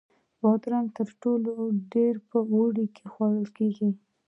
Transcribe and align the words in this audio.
بادرنګ 0.41 0.87
تر 0.97 1.07
ټولو 1.21 1.53
ډېر 1.93 2.15
په 2.29 2.37
اوړي 2.53 2.85
کې 2.95 3.05
خوړل 3.11 3.47
کېږي. 3.57 3.89